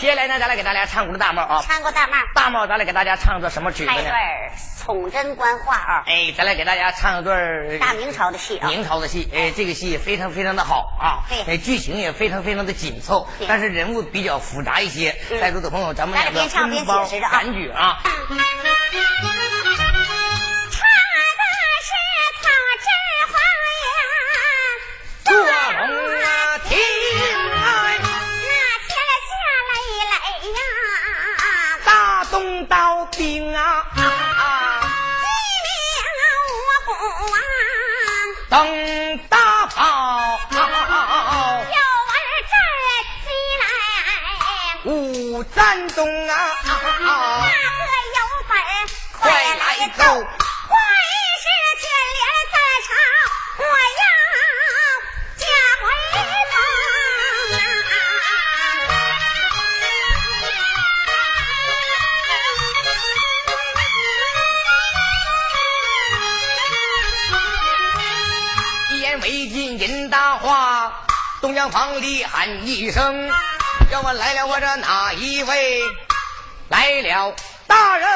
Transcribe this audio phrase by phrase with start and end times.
[0.00, 1.62] 接下来呢，咱来给大家唱个大帽啊。
[1.62, 2.14] 唱过大帽。
[2.34, 3.94] 大帽，咱来给大家唱段什么曲子呢？
[3.94, 4.14] 开段
[4.78, 6.02] 崇祯官话啊。
[6.06, 8.66] 哎，咱来给大家唱一段大明朝的戏啊。
[8.66, 11.20] 明朝的戏，哎，这个戏非常非常的好啊。
[11.28, 11.54] 对。
[11.54, 15.14] 哎，剧情也非常非常的紧凑，但是人物比较复杂一些。
[15.38, 17.98] 在座的朋友，咱们两个边唱边解释着啊感觉啊。
[32.70, 35.68] 兵啊，一命
[36.54, 36.88] 我不
[37.34, 37.36] 啊，
[38.48, 38.54] 等
[39.28, 39.80] 大炮，
[40.52, 40.58] 有
[42.08, 42.16] 儿
[42.48, 42.52] 站
[43.24, 43.26] 起
[43.60, 43.62] 来，
[44.84, 44.88] 五
[45.42, 45.98] 战东
[46.28, 46.32] 啊，
[46.64, 46.70] 那
[47.42, 48.52] 个有本
[49.18, 49.20] 快
[49.56, 49.64] 来
[49.98, 50.00] 奏。
[70.10, 71.06] 大话，
[71.40, 73.30] 东厢房里喊一声
[73.92, 75.82] ：“要问来了，我这哪一位？
[76.68, 77.34] 来了，
[77.68, 78.08] 大人，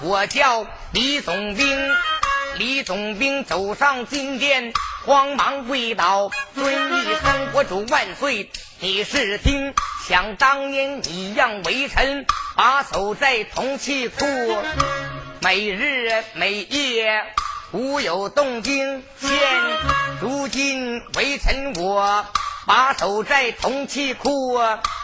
[0.00, 1.94] 我叫李总兵。”
[2.58, 4.72] 李总兵走上金殿，
[5.06, 9.72] 慌忙跪倒，尊一声：“国主万岁！”你是听，
[10.06, 14.26] 想当年你让为臣，把守在铜器库，
[15.40, 17.24] 每日每夜。
[17.74, 19.30] 古有洞经，现
[20.20, 22.24] 如今为臣我
[22.68, 24.60] 把守在铜器库，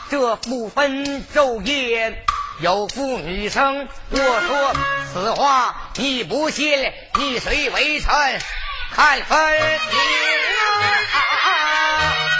[0.09, 2.25] 这不分昼夜，
[2.61, 3.89] 有妇女生。
[4.11, 4.73] 我说
[5.13, 8.09] 此话你不信，你随为臣？
[8.95, 9.99] 看分明。
[10.81, 12.40] 万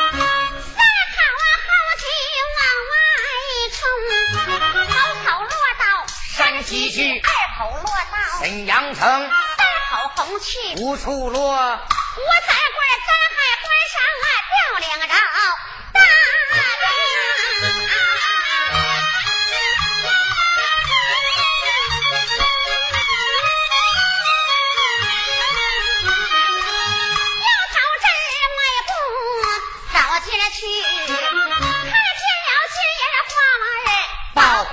[6.61, 9.31] 山西去，二口落到沈阳城，三
[9.89, 11.41] 口红去无处落。
[11.41, 14.25] 我在官三海关上啊
[14.69, 15.15] 吊两着。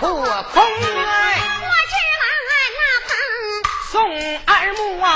[0.00, 0.88] 破空
[4.69, 5.09] 送二木啊，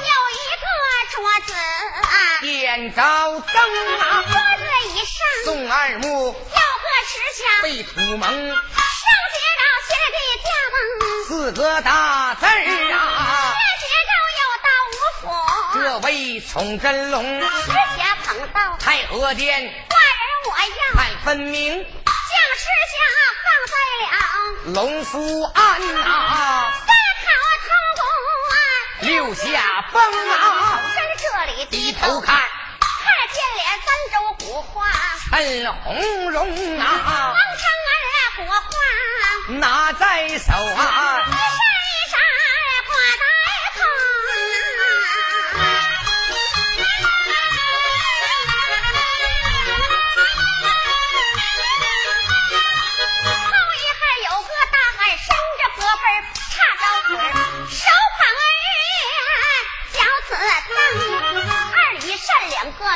[0.00, 0.66] 有一个
[1.12, 1.48] 桌子
[2.40, 3.00] 点着
[3.40, 3.56] 灯
[3.98, 5.14] 啊，桌子以上
[5.44, 6.36] 送二木有个
[7.06, 10.76] 石像被土蒙，上写着写的家门
[11.26, 15.22] 四个大字儿啊，写着有刀无斧，
[15.74, 22.98] 这位崇真龙，石下碰到太和殿，寡人我要看分明，将石像。
[23.68, 24.06] 在了
[24.72, 25.60] 龙福庵
[26.04, 26.72] 啊，
[29.08, 32.44] 啊，六下风啊，在这里低头看，看
[33.32, 34.86] 见了三州古画
[35.30, 38.66] 衬红绒啊，王成儿国画
[39.54, 41.24] 拿在手啊。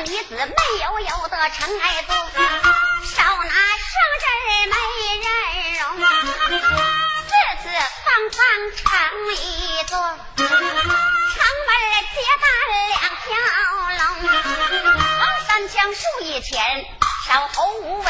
[0.05, 0.43] 女子没
[0.83, 4.25] 有有的尘埃多，少拿生真
[4.69, 4.75] 美
[5.23, 5.27] 人
[5.79, 5.83] 容，
[7.23, 7.31] 四
[7.63, 7.65] 四
[8.05, 8.41] 方方
[8.77, 8.85] 成
[9.37, 9.39] 一
[9.85, 9.95] 座，
[10.37, 10.47] 城
[11.69, 11.71] 门
[12.11, 12.45] 结伴
[12.89, 13.31] 两条
[13.99, 14.05] 龙，
[15.21, 16.85] 往山墙树一前，
[17.29, 18.09] 少头无尾，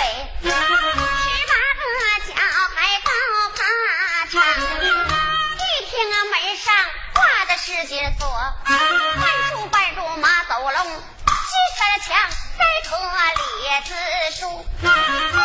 [12.12, 12.28] 墙
[12.58, 12.94] 再刻
[13.62, 13.94] 列字
[14.38, 15.41] 书。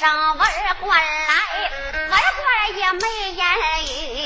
[0.00, 0.08] 上
[0.38, 1.02] 文儿过来，
[1.92, 3.04] 文儿过来也没
[3.36, 3.44] 言
[3.84, 4.19] 语。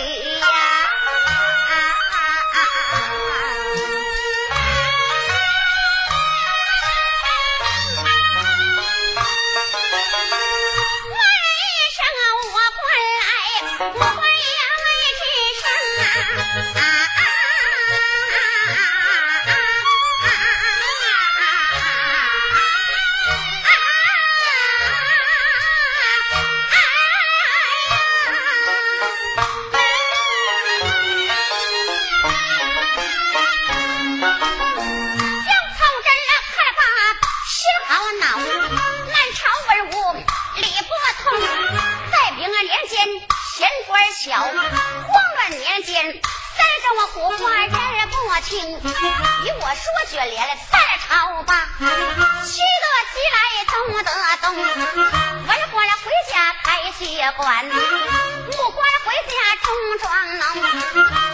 [48.54, 53.36] 听，与我说卷帘莲三朝吧，去得急来
[53.66, 53.74] 东
[54.04, 54.10] 得
[54.42, 57.02] 东，文官回家开血
[57.36, 60.04] 馆，武官回家中装
[60.38, 60.42] 浓，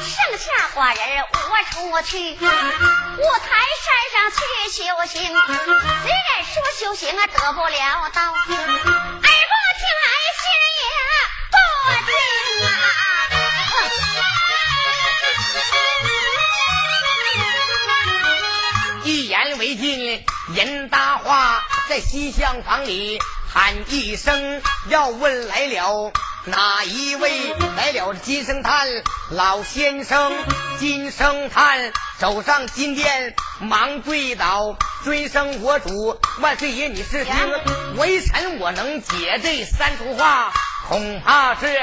[0.00, 0.44] 剩下
[0.74, 1.02] 寡人
[1.32, 1.38] 我
[1.70, 3.48] 出去，五台
[3.84, 4.38] 山上去
[4.70, 5.20] 修行，
[6.02, 8.99] 虽然说修行啊得不了道。
[20.60, 23.18] 人搭话在西厢房里
[23.48, 26.12] 喊一声，要问来了。
[26.44, 28.12] 哪一位来了？
[28.12, 28.86] 金生叹
[29.30, 30.34] 老先生，
[30.78, 37.34] 金生叹走上金殿，忙跪倒，尊声我主万岁爷，你是听？
[37.96, 40.52] 微臣我能解这三出话，
[40.88, 41.74] 恐怕是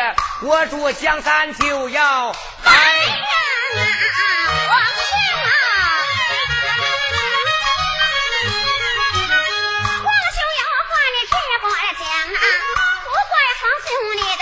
[0.44, 2.32] 我主江山就要
[2.64, 3.26] 白呀！
[3.76, 3.97] 皇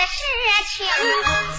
[0.06, 0.22] 事
[0.68, 0.86] 情，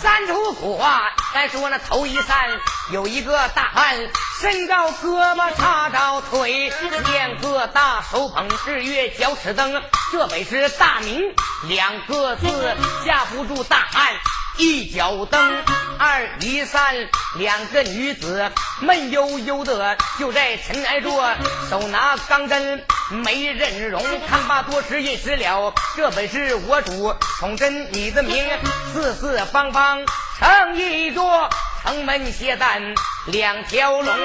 [0.01, 1.01] 三出府啊，
[1.33, 2.59] 再说那头一散，
[2.91, 3.95] 有一个大汉，
[4.39, 6.71] 身高胳膊叉着腿，
[7.11, 14.13] 两个大手捧日月脚趾灯，这本是大名，两个字架不住大汉。
[14.57, 15.63] 一脚蹬，
[15.99, 16.95] 二一三，
[17.35, 18.51] 两个女子
[18.81, 21.35] 闷悠悠的就在尘埃着，
[21.69, 24.03] 手拿钢针，没人容。
[24.27, 28.49] 看罢多时认识了，这本是我主崇祯你的名，
[28.91, 30.03] 四四方方
[30.39, 31.49] 成一座，
[31.83, 32.81] 城门歇蛋
[33.27, 34.15] 两条龙，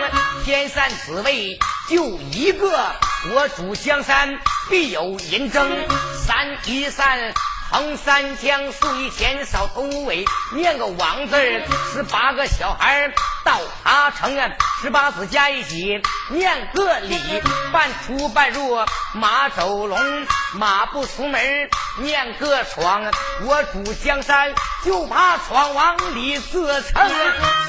[0.45, 1.59] 天山此位
[1.91, 2.91] 就一个，
[3.35, 4.39] 我主江山
[4.71, 5.71] 必有人争，
[6.27, 7.35] 三一三。
[7.73, 11.37] 横三江四一前扫头尾，念个王字
[11.91, 13.11] 十八个小孩
[13.47, 14.51] 到他城啊，
[14.83, 17.17] 十八字加一起念个李，
[17.73, 18.79] 半出半入
[19.15, 19.99] 马走龙，
[20.53, 23.11] 马不出门念个闯，
[23.45, 24.53] 我主江山
[24.85, 27.11] 就怕闯王李自成，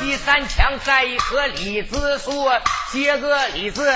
[0.02, 2.52] 西三强再一棵李子树，
[2.92, 3.90] 接个李字。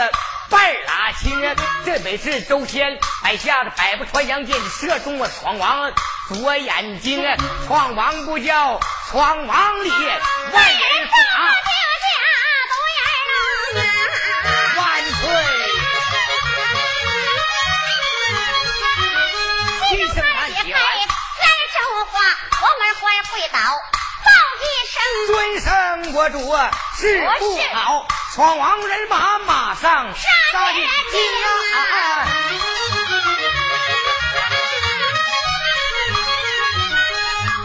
[0.50, 5.92] 半拉青，这本是周天摆下的百步穿杨箭，射中了闯王
[6.30, 7.24] 左眼睛。
[7.68, 11.14] 闯王不叫闯王里，万人杀，
[14.78, 15.22] 万岁！
[19.90, 20.80] 金牌一拍
[21.38, 21.78] 三周
[22.12, 22.14] 话，
[22.62, 23.60] 我们还会倒
[24.24, 24.30] 报
[24.64, 24.96] 一声，
[25.28, 25.70] 尊声
[26.14, 26.38] 我主
[26.98, 27.02] 是
[27.40, 28.08] 不好。
[28.38, 30.30] 闯王人马马上杀
[30.72, 30.86] 进
[31.74, 32.30] 啊！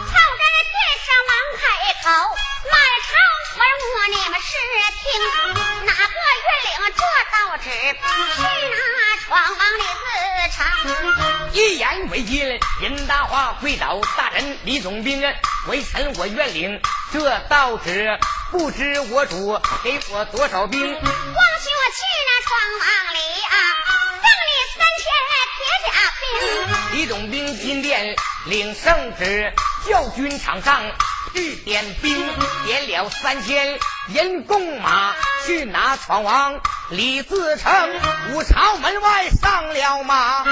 [0.09, 1.61] 曹真殿上王开
[2.01, 2.09] 口，
[2.71, 2.73] 满
[3.05, 3.13] 朝
[3.59, 4.49] 文武你们是
[4.97, 5.05] 听，
[5.85, 6.09] 哪个
[6.41, 7.69] 月领这道旨？
[7.69, 8.41] 是
[8.97, 10.09] 那闯王李自
[10.57, 10.57] 成？
[11.53, 12.33] 一言为尽，
[12.81, 15.21] 人大话跪倒大人李总兵，
[15.67, 18.17] 微臣我愿领这道旨。
[18.53, 20.79] 不知我主给我多少兵？
[20.79, 23.17] 光许我去那闯王里
[23.49, 23.55] 啊，
[24.21, 25.03] 赠你三千
[25.57, 25.89] 铁甲
[26.21, 26.99] 兵。
[26.99, 29.51] 李总兵金殿领圣旨，
[29.87, 30.83] 教军场上
[31.33, 32.15] 去点兵，
[32.67, 33.79] 点了三千
[34.13, 35.15] 人弓马，
[35.47, 37.73] 去拿闯王李自成。
[38.33, 40.45] 五朝门外上了马，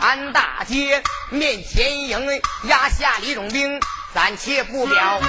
[0.00, 3.80] 安大街面前迎，压下李总兵，
[4.14, 5.20] 暂且不表。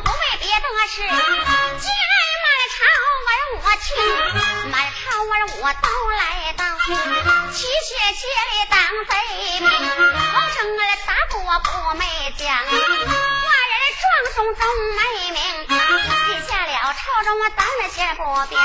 [0.00, 2.12] 不为别的事，既然
[2.44, 2.78] 满朝
[3.26, 3.30] 文
[3.62, 3.86] 我去，
[4.70, 6.22] 满朝文我都来
[6.56, 6.62] 到，
[7.52, 8.20] 齐血血
[8.52, 9.12] 里当贼
[9.58, 12.04] 兵，皇城儿打我不没
[12.36, 12.68] 将，寡
[13.70, 14.62] 人壮松中
[14.96, 15.00] 没
[15.32, 15.36] 名，
[15.68, 18.58] 立下了朝中我当了先不表，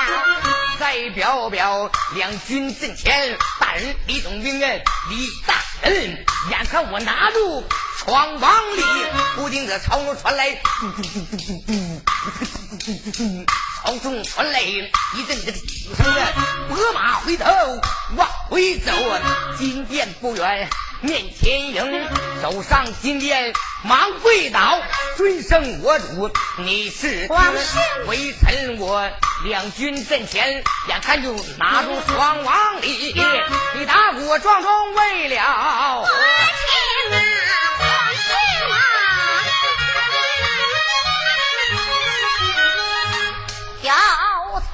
[0.79, 5.55] 再表表两军阵前，大人李总兵人李大
[5.89, 7.67] 人，眼看我拿住
[8.03, 8.83] 闯王里，
[9.37, 10.61] 忽听的朝中传来，
[13.81, 15.53] 朝中传来一阵子
[15.87, 16.05] 鼓声。
[16.67, 17.45] 拨马回头
[18.17, 18.91] 往回走，
[19.57, 20.67] 金殿不远，
[20.99, 22.05] 面前迎，
[22.41, 24.81] 走上金殿，忙跪倒，
[25.15, 27.27] 尊声我主，你是？
[27.29, 27.79] 皇室。
[28.07, 29.09] 微臣我
[29.45, 33.15] 两军阵前，眼看就拿住闯王里，
[33.75, 36.05] 你打鼓撞钟为了？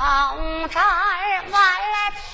[0.09, 1.61] 红绸儿万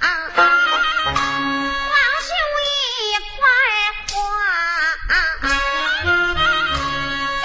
[0.00, 2.32] 黄绣
[2.64, 3.44] 一块
[4.08, 4.12] 花，
[7.42, 7.44] 就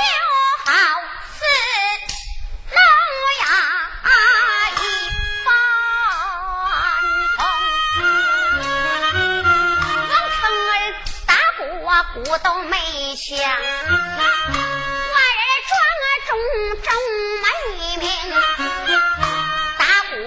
[0.63, 0.71] 好
[1.33, 1.39] 似
[2.71, 2.79] 龙
[3.41, 3.43] 牙
[4.79, 4.81] 一
[5.43, 5.47] 般
[7.35, 7.37] 红。
[10.07, 10.71] 王成儿
[11.25, 12.17] 打鼓啊，鼓
[12.69, 12.71] 梅
[13.17, 13.27] 腔。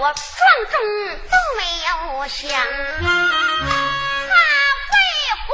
[0.01, 0.17] 我撞
[0.71, 0.75] 钟
[1.29, 2.41] 都没有响。
[2.49, 4.33] 他
[4.89, 4.97] 为
[5.45, 5.47] 何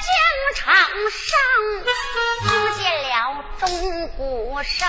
[0.00, 0.08] 疆
[0.56, 0.64] 场
[1.10, 1.28] 上
[2.40, 2.80] 听见
[3.10, 3.12] 了
[3.58, 3.62] 钟
[4.16, 4.18] 鼓
[4.64, 4.80] 声？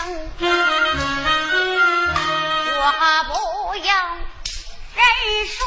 [2.78, 2.84] 我
[3.28, 3.36] 不
[3.86, 3.90] 要
[4.96, 5.00] 人
[5.46, 5.60] 说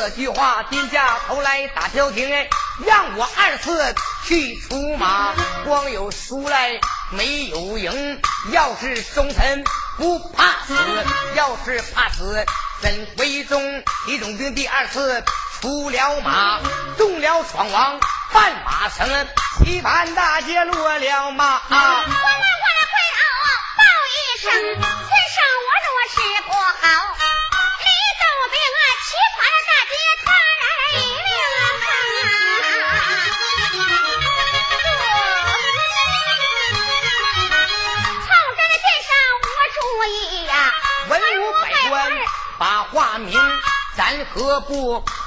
[0.00, 2.26] 这句话，低下头来打调停，
[2.86, 5.34] 让我二次去出马，
[5.66, 6.80] 光有输来
[7.10, 8.18] 没有赢。
[8.50, 9.62] 要是忠臣
[9.98, 10.74] 不怕死，
[11.34, 12.42] 要是怕死
[12.80, 13.84] 怎为忠？
[14.06, 15.22] 李总兵第二次
[15.60, 16.60] 出了马，
[16.96, 18.00] 中了闯王
[18.32, 19.28] 半马绳，
[19.58, 21.60] 棋盘大街落了马。
[21.68, 23.22] 我们过来回头
[23.76, 23.82] 报
[24.16, 24.50] 一声，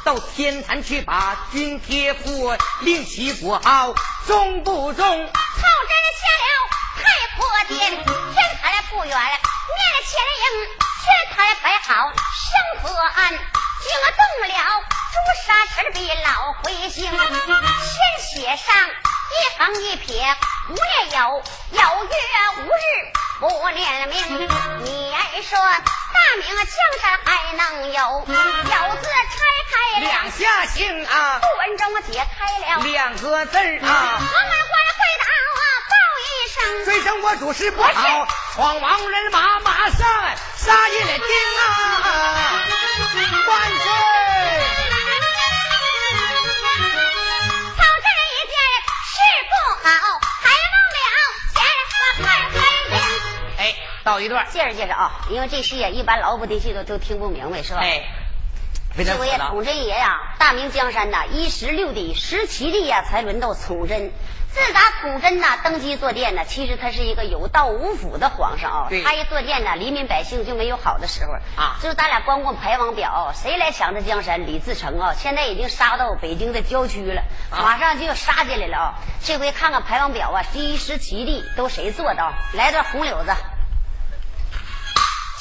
[0.06, 2.56] 到天坛去把军帖付？
[2.82, 3.94] 令旗不好
[4.26, 5.06] 中不中？
[5.06, 6.48] 曹真下了
[6.96, 7.04] 太
[7.36, 9.20] 婆殿，天坛不远，面
[10.06, 10.44] 前迎，
[11.04, 14.54] 天台摆好香河岸，惊动了
[15.12, 17.18] 朱砂池比老回星，先
[18.22, 20.36] 写上一横一撇，
[20.70, 22.14] 无念有，有月
[22.60, 24.16] 无日不念命。
[24.86, 26.66] 你爱说大明江
[27.02, 29.36] 山还能有，有字拆
[29.70, 32.82] 开两两，下姓啊，不文中解开了。
[32.84, 33.60] 两个字啊。
[33.60, 35.26] 我们过来跪倒
[35.60, 36.56] 啊，报一声。
[36.86, 40.08] 追声我主事不好，闯王人马马上
[40.56, 41.28] 杀进了京
[41.60, 41.68] 啊！
[43.50, 44.73] 万岁！
[54.14, 57.80] 哎，到一段，介绍介绍啊，因为这戏呀，一般老不的戏都都听不明白，是吧？
[57.82, 58.04] 哎，
[58.96, 64.12] 非常这回呀，死了统真爷呀，大明江山呐，一十六帝、十七帝呀，才轮到崇祯。
[64.52, 68.86] 自打崇祯呐登基坐殿呢，其实他是一个有道无府的皇上啊。
[68.88, 74.46] 对他一坐殿呢，黎民百姓就没有好的时候啊就是咱俩光顾排王表，谁来抢这江山？
[74.46, 78.94] 李自成啊，现在已经杀到北京的郊区了，啊马上就要杀进来了啊！
[79.24, 82.32] 这回看看排王表啊，第一十七帝都谁做的啊？
[82.54, 83.34] 来段红柳子。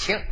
[0.02, 0.31] 情。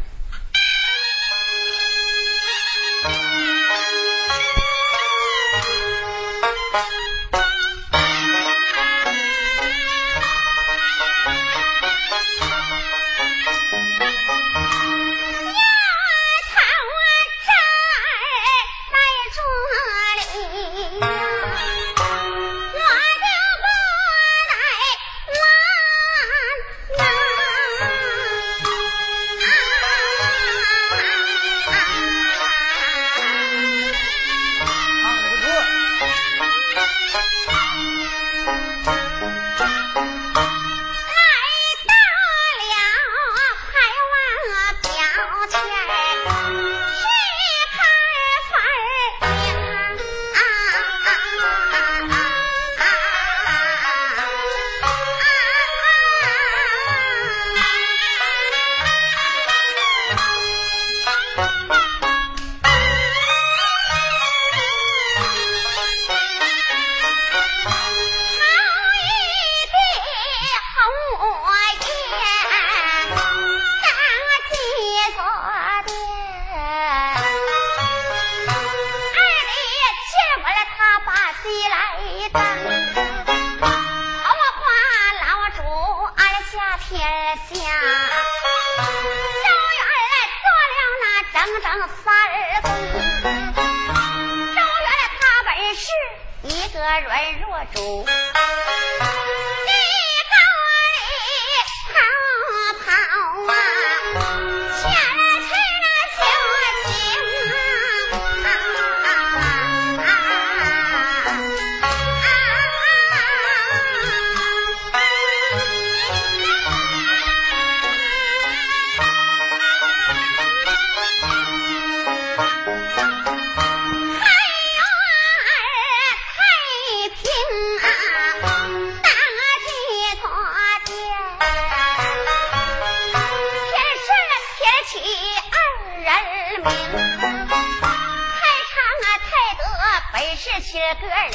[97.76, 98.69] 아!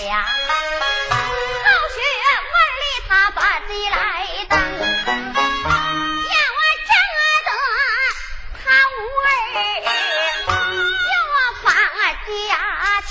[0.08, 0.20] 好
[1.89, 1.98] 学
[2.52, 3.98] 文的他把鸡来
[4.50, 4.84] 当，要
[6.54, 6.94] 我正
[7.46, 7.50] 得
[8.63, 9.28] 他无儿，
[11.10, 11.65] 要我发
[12.28, 12.30] 家
[13.02, 13.10] 穷。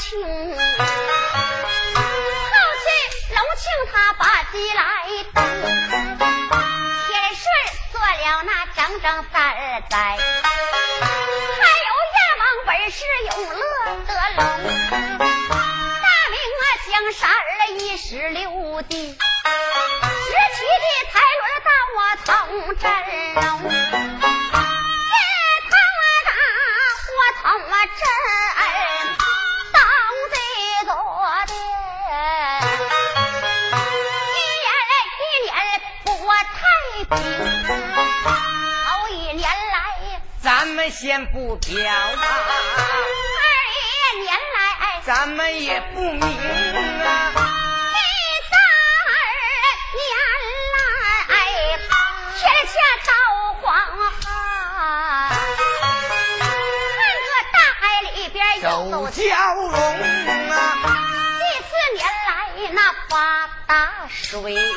[2.51, 2.87] 好学
[3.35, 4.81] 隆庆他把鸡来
[5.33, 5.37] 当，
[7.09, 7.43] 天顺
[7.93, 12.97] 做了那整整三儿载，还有阎王本是
[13.31, 13.74] 永乐。
[17.17, 17.37] 三二
[17.79, 18.51] 一十六
[18.83, 19.13] 的，十
[20.55, 22.33] 七的台轮到我头
[22.75, 22.83] 阵
[23.37, 25.17] 喽，一
[25.71, 26.31] 趟啊打
[27.15, 28.67] 我头啊儿，
[29.73, 29.79] 当
[30.33, 30.35] 得
[30.87, 30.91] 多
[31.47, 31.53] 的，
[34.33, 34.67] 一年
[35.21, 35.55] 一年
[36.05, 36.07] 不
[36.51, 36.57] 太
[37.11, 37.17] 平。
[38.85, 41.73] 好一年来，咱们先不表
[42.17, 42.23] 达。
[45.07, 46.27] 咱们也不明啊。
[47.93, 47.99] 第
[48.49, 48.57] 三
[49.93, 50.01] 年
[51.29, 51.37] 来
[52.39, 52.73] 天下
[53.05, 53.13] 道
[53.61, 53.63] 荒
[54.23, 54.25] 旱，
[56.89, 57.83] 看个大海
[58.15, 58.67] 里边有
[59.11, 59.21] 蛟
[59.55, 59.77] 龙
[60.51, 60.57] 啊。
[61.39, 62.33] 第四年来
[62.73, 63.15] 那发
[63.67, 64.71] 大水，淹了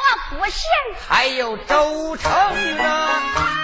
[0.00, 0.64] 啊古县，
[1.06, 2.30] 还有州城
[2.78, 3.55] 啊。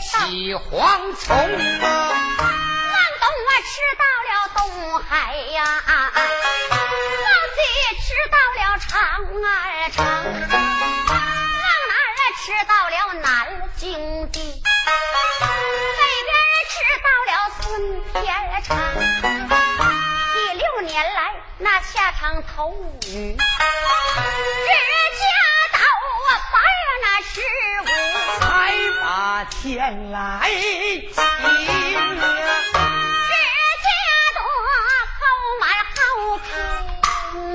[0.00, 1.84] 起蝗虫啊！
[1.84, 4.58] 往东我吃到了东
[4.98, 7.58] 海呀，往西
[8.00, 8.88] 吃到了长
[9.44, 9.46] 安
[9.92, 11.92] 城，往南
[12.38, 13.28] 吃到了南
[13.76, 16.30] 京地，北边
[16.70, 16.72] 吃
[17.04, 17.62] 到了孙
[18.12, 18.24] 天
[18.62, 18.68] 长。
[20.32, 21.18] 第六年来，
[21.58, 22.74] 那下场头
[23.06, 23.36] 雨。
[27.32, 27.40] 十
[27.82, 27.84] 五
[29.10, 31.44] 才把天来晴啊！
[33.26, 33.32] 这
[33.82, 33.90] 家
[34.36, 34.40] 多
[35.18, 35.20] 好
[35.60, 35.98] 满好
[36.38, 36.48] 平，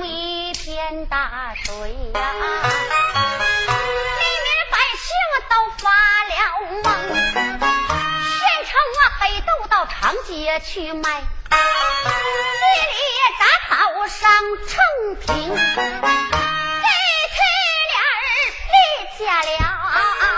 [0.06, 1.72] 一片大水
[2.12, 2.20] 呀！
[3.72, 5.08] 黎民百姓
[5.48, 5.84] 都发
[6.28, 6.30] 了
[6.84, 6.86] 梦，
[8.28, 8.68] 县城
[9.00, 9.94] 啊北渡到长
[10.26, 11.56] 街去卖，地
[12.92, 12.96] 里
[13.38, 14.20] 打草上
[14.68, 14.76] 成
[15.20, 15.26] 品。
[19.18, 19.48] 下了，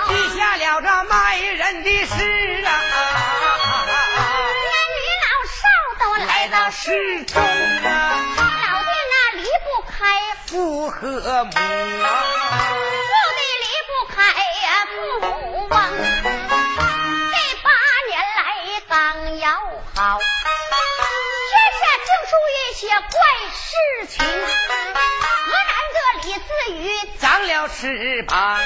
[0.07, 2.13] 记下了这卖人的事
[2.65, 2.71] 啊！
[3.89, 5.61] 男女老少
[5.99, 7.43] 都来到市中啊！
[8.37, 9.97] 老的那离不开
[10.47, 10.99] 父和
[11.45, 11.51] 母
[12.05, 12.15] 啊，
[12.93, 14.17] 父的离不开
[14.63, 15.27] 呀父母
[15.69, 15.75] 亡。
[17.33, 17.67] 这八
[18.07, 18.41] 年来
[18.89, 18.93] 刚
[19.39, 19.45] 要
[19.97, 20.01] 好，
[21.51, 23.19] 天下竟出一些怪
[23.53, 23.67] 事
[24.07, 24.17] 情。
[24.25, 25.73] 河南
[26.29, 28.59] 的李子宇长了翅膀。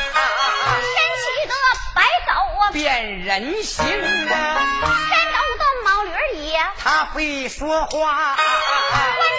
[2.72, 3.86] 变人形啊！
[5.10, 8.34] 山东的毛驴爷，他会说话。
[8.34, 8.40] 关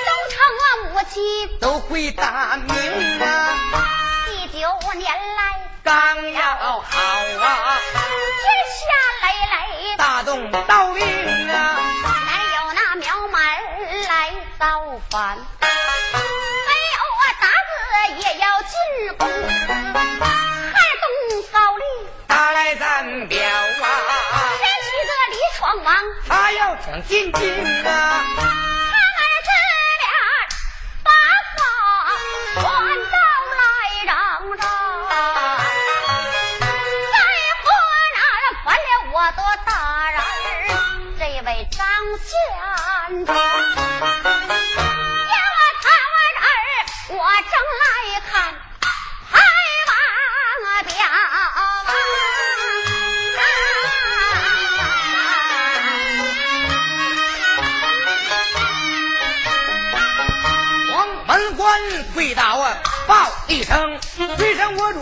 [0.05, 2.69] 东城啊，母鸡都会打鸣
[3.19, 3.25] 啊。
[4.27, 5.41] 第九年来
[5.83, 8.45] 刚要好啊，天
[8.77, 8.83] 下
[9.23, 9.55] 累累
[9.97, 11.01] 大动刀兵
[11.49, 11.57] 啊，
[12.03, 13.41] 哪有那苗蛮
[14.07, 14.63] 来造
[15.09, 15.37] 反？
[15.39, 15.73] 没有
[17.19, 17.72] 啊，打字
[18.09, 18.71] 也要进
[19.17, 19.27] 宫。
[22.79, 23.85] 咱表啊！
[24.57, 25.87] 天启的李闯王，
[26.27, 27.41] 他要想进京
[27.85, 27.87] 啊！
[28.35, 29.49] 他儿子
[30.01, 30.05] 俩
[31.03, 31.09] 把
[31.53, 31.55] 话
[32.55, 32.63] 传
[33.11, 33.15] 到
[33.53, 33.61] 来
[34.05, 34.11] 嚷
[34.57, 34.61] 嚷，
[37.11, 37.15] 了
[39.13, 39.69] 我的大
[40.09, 40.17] 人，
[41.19, 41.79] 这位张
[42.17, 42.27] 县
[43.27, 43.31] 长，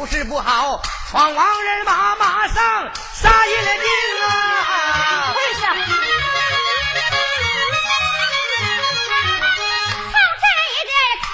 [0.05, 3.85] 嘴上我如是不好，闯王人马马上杀一了命
[4.27, 5.33] 啊！
[5.35, 5.75] 为什么？
[10.11, 10.93] 放这一点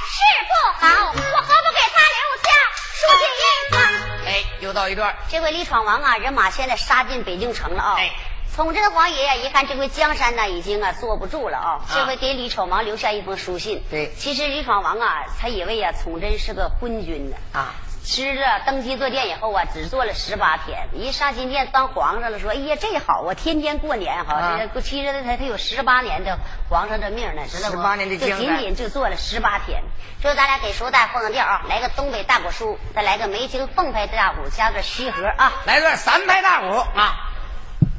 [0.10, 0.52] 是不
[0.86, 2.48] 好，我何不给他留下
[2.94, 3.00] 书
[3.38, 4.28] 信？
[4.28, 5.16] 哎，又到一段。
[5.30, 7.96] 这回李闯王啊，人马现在杀进北京城了啊！
[7.98, 8.12] 哎。
[8.56, 11.80] 崇祯皇爷爷一看，这回江山呢已经啊坐不住了啊！
[11.94, 13.86] 这回给李闯王留下一封书信。
[13.88, 17.76] 对，其实李闯王啊，他以为啊，崇祯是个昏君呢啊。
[18.08, 20.88] 其实啊，登基坐殿以后啊，只做了十八天。
[20.94, 26.40] 一上金殿当皇上了，说：“哎呀，这好啊，天天过年哈。”其实他他有十八年的
[26.70, 27.76] 皇上的命呢，知道不？
[27.76, 29.84] 十八年的就仅仅就做了十八天。
[30.22, 37.30] 说咱俩给叔带放个调啊，来个东北大鼓书，再来个梅清凤拍大鼓，加个西河啊，来段三拍大鼓啊，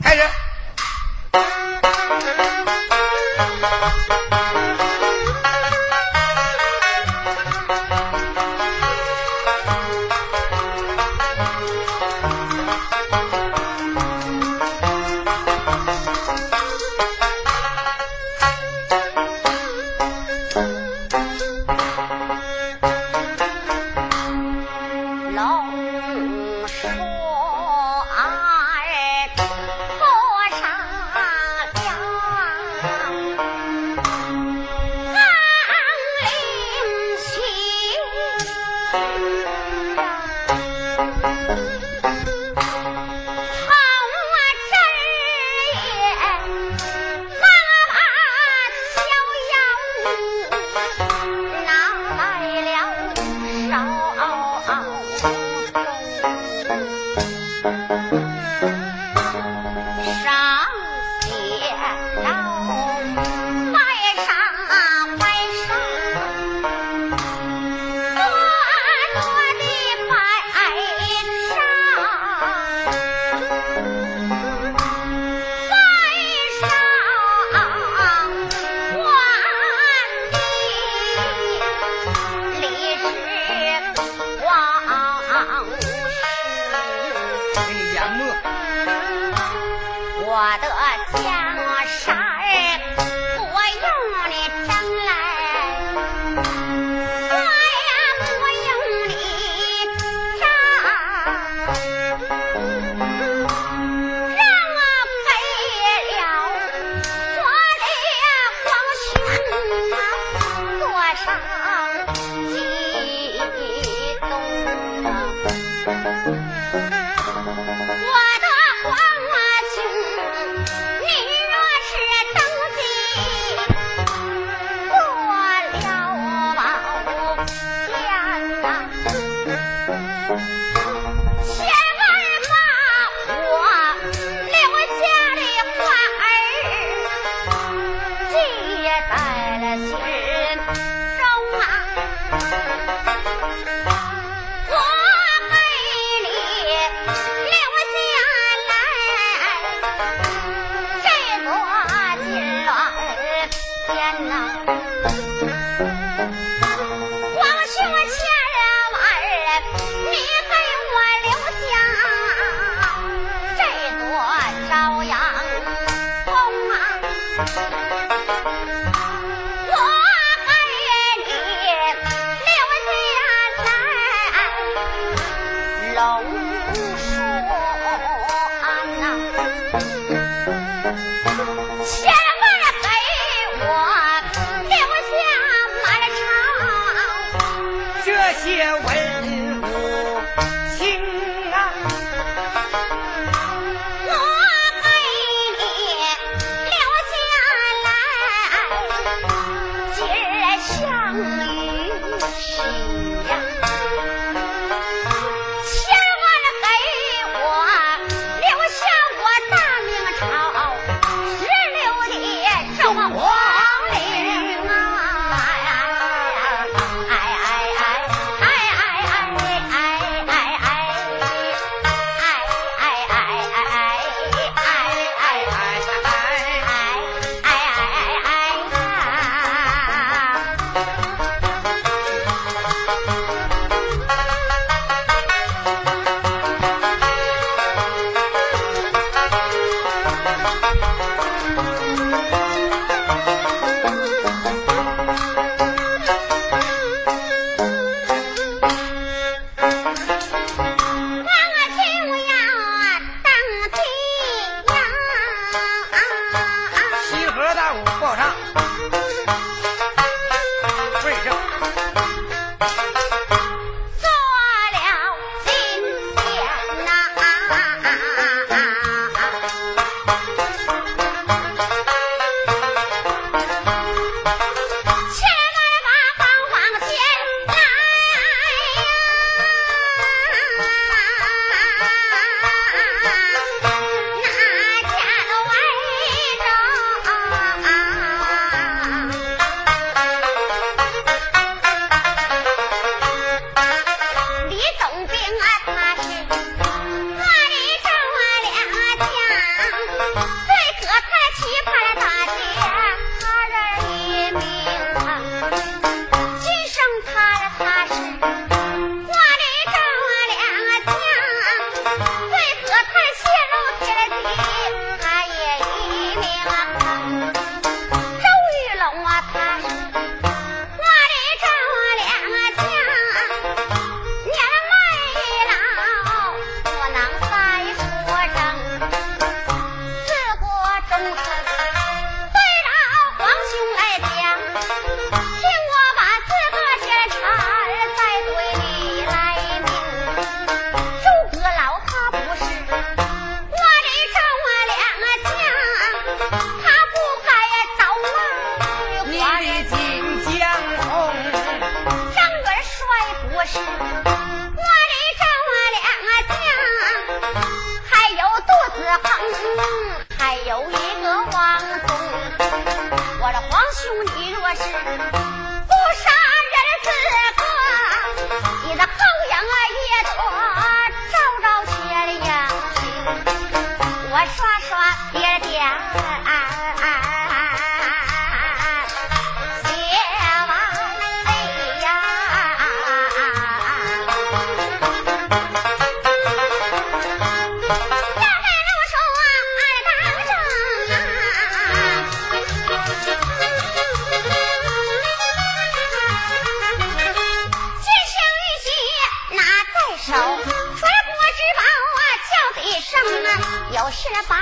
[0.02, 0.22] 开始。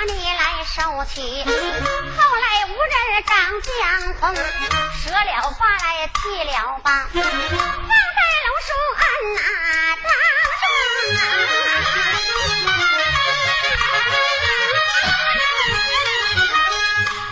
[0.09, 1.51] 你来收起，后
[2.37, 2.95] 来无人
[3.27, 3.73] 掌江
[4.21, 6.51] 红，折了花来弃了
[6.83, 7.25] 吧，放在
[8.45, 9.03] 龙树庵
[9.35, 9.41] 哪
[10.03, 10.09] 当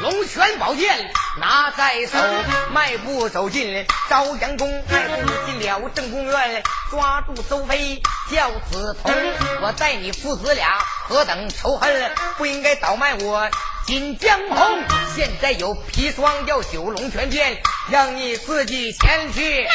[0.01, 0.11] 中？
[0.11, 1.13] 龙泉宝剑。
[1.37, 2.19] 拿在手，
[2.73, 9.13] 迈步走进朝阳宫，迈步进了正宫院，抓住周飞叫子彤。
[9.61, 13.49] 我待你父子俩何等仇恨，不应该倒卖我
[13.85, 14.85] 锦江红。
[15.17, 19.71] 现在有砒霜要九龙泉剑，让你自己前去拿。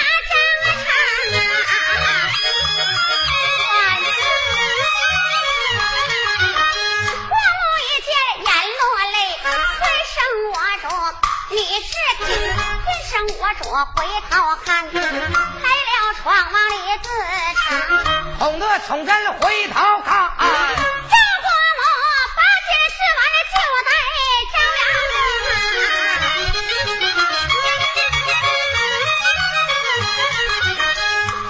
[13.42, 13.64] 我着
[13.96, 14.32] 回头
[14.66, 15.02] 看，开了
[16.22, 17.10] 窗往里自
[17.56, 17.66] 成。
[18.38, 19.74] 哄得崇祯回头
[20.06, 21.82] 看，这国母
[22.36, 23.58] 八千十万的就
[23.88, 23.92] 在
[24.52, 24.84] 朝阳。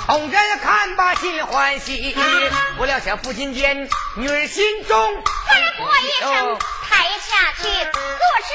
[0.05, 2.15] 崇祯看罢心欢喜，
[2.77, 5.23] 不料想父亲见女儿心中，吩
[5.77, 6.57] 咐一声，
[6.89, 8.53] 抬下去，坐至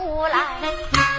[0.00, 1.09] 出来。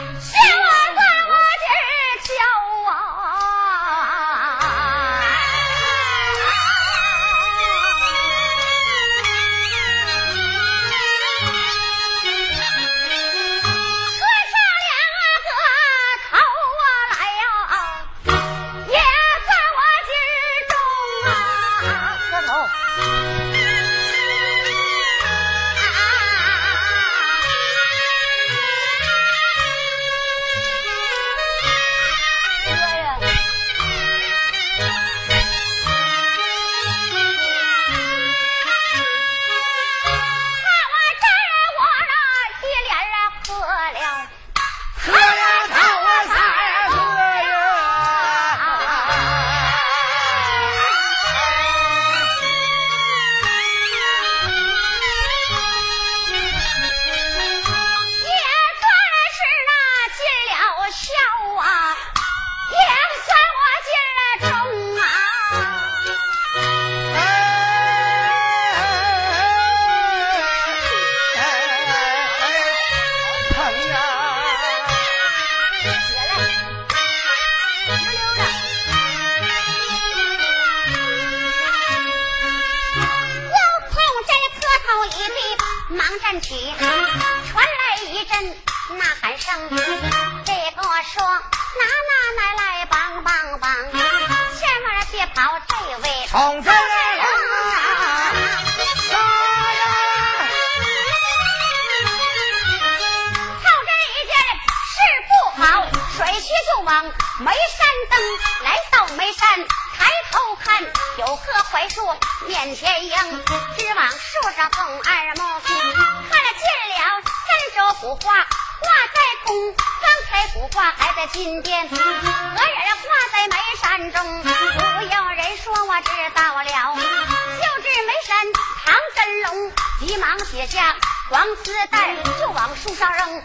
[133.02, 133.26] 上扔。
[133.26, 133.42] 纵真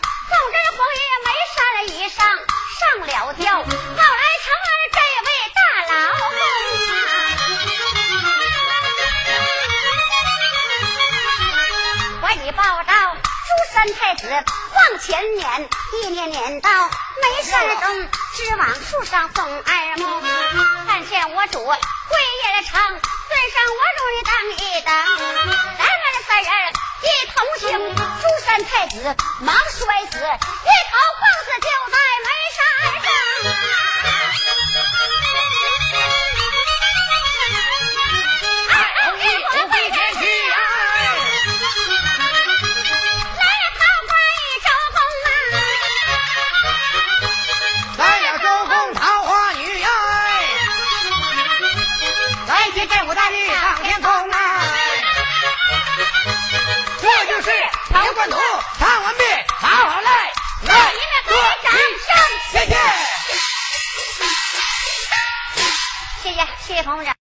[0.77, 1.57] 皇爷眉山
[1.97, 3.65] 以上上了吊，后来
[4.45, 5.59] 成了这位大
[5.95, 6.21] 老公。
[12.21, 15.71] 我已报道，朱三太子往前撵，
[16.03, 16.69] 一撵撵到
[17.23, 20.21] 眉山中，直往树上送二目。
[20.87, 21.75] 看见我主跪
[22.45, 24.93] 也成，尊上我主你等一等，
[25.79, 26.53] 咱们三人
[27.07, 27.95] 一同行。
[28.21, 28.95] 朱山太子
[29.41, 32.59] 忙摔死，一头棒子就在眉山
[33.03, 33.86] 上。
[66.77, 66.83] 谢。
[66.83, 67.15] 彭部长。